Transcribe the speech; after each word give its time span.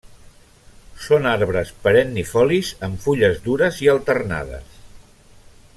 Són 1.07 1.27
arbres 1.31 1.73
perennifolis 1.83 2.73
amb 2.89 3.05
fulles 3.05 3.39
dures 3.49 3.81
i 3.87 3.91
alternades. 3.95 4.81